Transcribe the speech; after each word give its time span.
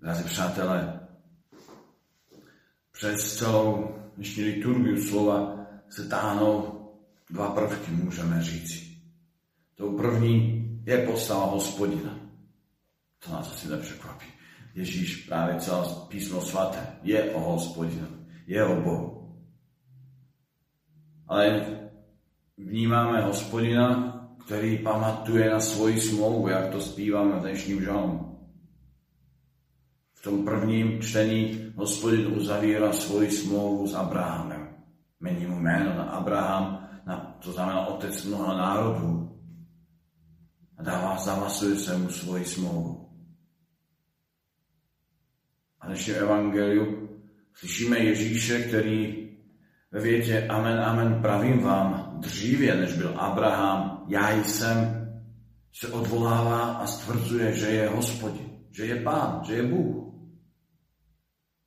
Drazí 0.00 0.24
přátelé, 0.24 1.00
přes 2.92 3.36
celou 3.36 3.94
dnešní 4.16 4.44
liturgiu 4.44 5.02
slova 5.02 5.66
se 5.90 6.08
táhnou 6.08 6.80
dva 7.30 7.50
prvky, 7.50 7.90
můžeme 7.90 8.42
říci. 8.42 8.96
Tou 9.74 9.96
první 9.96 10.64
je 10.86 11.06
postava 11.06 11.44
hospodina. 11.44 12.18
To 13.24 13.32
nás 13.32 13.52
asi 13.52 13.68
nepřekvapí. 13.68 14.26
Ježíš 14.74 15.16
právě 15.16 15.60
celé 15.60 15.86
písmo 16.08 16.40
svaté 16.40 16.86
je 17.02 17.30
o 17.34 17.40
hospodinu, 17.40 18.06
je 18.46 18.64
o 18.64 18.80
Bohu. 18.80 19.38
Ale 21.26 21.66
vnímáme 22.56 23.20
hospodina, 23.20 24.14
který 24.46 24.78
pamatuje 24.78 25.50
na 25.50 25.60
svoji 25.60 26.00
smlouvu, 26.00 26.48
jak 26.48 26.72
to 26.72 26.80
zpíváme 26.80 27.38
v 27.38 27.42
dnešním 27.42 27.82
žalmu. 27.82 28.37
V 30.18 30.22
tom 30.22 30.44
prvním 30.44 31.02
čtení 31.02 31.72
hospodin 31.76 32.26
uzavírá 32.26 32.92
svoji 32.92 33.30
smlouvu 33.30 33.86
s 33.86 33.94
Abrahamem. 33.94 34.68
Mení 35.20 35.46
mu 35.46 35.60
jméno 35.60 35.94
na 35.94 36.04
Abraham, 36.04 36.88
na, 37.06 37.38
to 37.38 37.52
znamená 37.52 37.86
otec 37.86 38.24
mnoha 38.24 38.56
národů. 38.56 39.38
A 40.78 40.82
dává, 40.82 41.18
zavasuje 41.18 41.76
se 41.76 41.98
mu 41.98 42.08
svoji 42.10 42.44
smlouvu. 42.44 43.08
A 45.80 45.86
dnešním 45.86 46.16
evangeliu 46.16 47.08
slyšíme 47.54 47.98
Ježíše, 47.98 48.62
který 48.62 49.28
ve 49.92 50.00
větě 50.00 50.46
Amen, 50.46 50.80
Amen, 50.80 51.22
pravím 51.22 51.62
vám, 51.62 52.14
dříve, 52.20 52.76
než 52.76 52.92
byl 52.92 53.14
Abraham, 53.20 54.04
já 54.08 54.30
jsem, 54.30 54.98
se 55.72 55.88
odvolává 55.88 56.72
a 56.72 56.86
stvrzuje, 56.86 57.52
že 57.52 57.66
je 57.66 57.88
hospodin, 57.88 58.57
že 58.78 58.86
je 58.86 59.02
pán, 59.02 59.42
že 59.42 59.54
je 59.54 59.62
Bůh. 59.62 60.14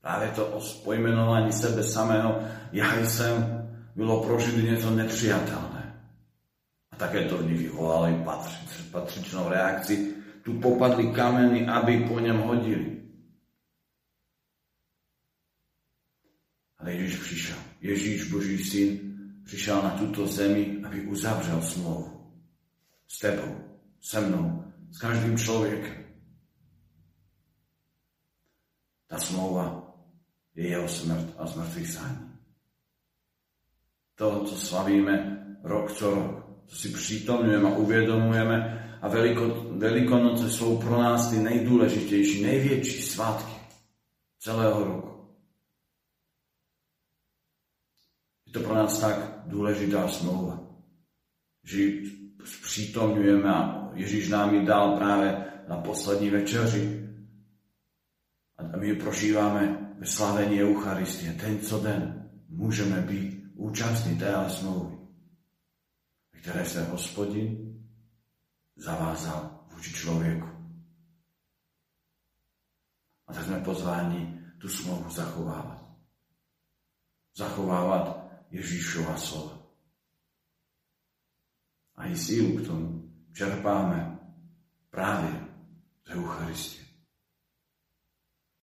Právě 0.00 0.28
to 0.28 0.46
o 0.46 0.60
pojmenování 0.84 1.52
sebe 1.52 1.82
samého, 1.82 2.38
já 2.72 3.04
jsem, 3.04 3.34
bylo 3.96 4.22
pro 4.22 4.38
Židy 4.38 4.62
něco 4.62 4.90
nepřijatelné. 4.90 6.02
A 6.90 6.96
také 6.96 7.24
to 7.24 7.38
v 7.38 7.46
nich 7.46 7.58
vyvolalo 7.58 8.06
i 8.06 8.24
patřičnou 8.90 9.48
reakci. 9.48 10.14
Tu 10.42 10.60
popadli 10.60 11.12
kameny, 11.12 11.66
aby 11.66 12.06
po 12.08 12.20
něm 12.20 12.38
hodili. 12.38 13.02
Ale 16.78 16.92
Ježíš 16.92 17.20
přišel. 17.20 17.56
Ježíš, 17.80 18.30
Boží 18.30 18.64
syn, 18.64 19.00
přišel 19.44 19.82
na 19.82 19.90
tuto 19.90 20.26
zemi, 20.26 20.78
aby 20.86 21.00
uzavřel 21.00 21.62
smlouvu. 21.62 22.34
S 23.08 23.18
tebou, 23.18 23.58
se 24.00 24.20
mnou, 24.20 24.64
s 24.90 24.98
každým 24.98 25.38
člověkem. 25.38 26.11
Ta 29.12 29.18
smlouva 29.18 29.92
je 30.54 30.68
jeho 30.68 30.88
smrt 30.88 31.26
a 31.38 31.46
zmrtvých 31.46 31.90
stání. 31.90 32.32
To, 34.14 34.44
co 34.44 34.56
slavíme 34.56 35.44
rok 35.62 35.92
co 35.92 36.10
rok, 36.10 36.64
co 36.66 36.76
si 36.76 36.88
přítomňujeme 36.88 37.68
a 37.68 37.76
uvědomujeme 37.76 38.56
a 39.02 39.08
veliko, 39.08 39.66
velikonoce 39.70 40.50
jsou 40.50 40.78
pro 40.78 41.02
nás 41.02 41.30
ty 41.30 41.36
nejdůležitější, 41.36 42.42
největší 42.42 43.02
svátky 43.02 43.52
celého 44.38 44.84
roku. 44.84 45.28
Je 48.46 48.52
to 48.52 48.60
pro 48.60 48.74
nás 48.74 49.00
tak 49.00 49.42
důležitá 49.46 50.08
smlouva, 50.08 50.60
že 51.64 51.82
ji 51.82 52.10
a 53.48 53.90
Ježíš 53.94 54.28
nám 54.28 54.54
ji 54.54 54.66
dal 54.66 54.96
právě 54.96 55.44
na 55.68 55.76
poslední 55.76 56.30
večeři. 56.30 57.11
A 58.74 58.76
my 58.76 58.86
ji 58.86 58.96
prožíváme 58.96 59.94
ve 59.98 60.06
slavení 60.06 60.62
Eucharistie. 60.62 61.32
Ten 61.32 61.60
co 61.60 61.80
den 61.80 62.30
můžeme 62.48 63.00
být 63.00 63.42
účastní 63.54 64.18
té 64.18 64.50
smlouvy, 64.50 64.96
které 66.30 66.64
se 66.64 66.84
hospodin 66.84 67.72
zavázal 68.76 69.66
vůči 69.74 69.92
člověku. 69.92 70.48
A 73.26 73.32
tak 73.32 73.44
jsme 73.44 73.60
pozváni 73.60 74.40
tu 74.58 74.68
smlouvu 74.68 75.10
zachovávat. 75.10 75.82
Zachovávat 77.36 78.32
Ježíšova 78.50 79.16
slova. 79.16 79.58
A 81.94 82.06
i 82.06 82.16
sílu 82.16 82.58
k 82.58 82.66
tomu 82.66 83.12
čerpáme 83.32 84.18
právě 84.90 85.46
z 86.04 86.10
Eucharistie. 86.10 86.81